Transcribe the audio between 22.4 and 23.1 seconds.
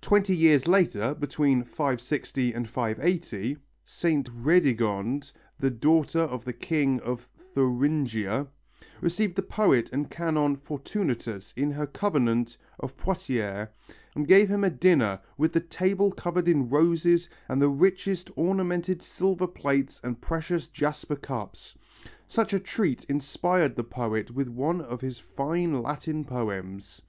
a treat